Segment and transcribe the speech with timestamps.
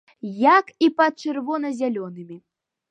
[0.59, 2.45] Як і пад чырвона-зялёнымі.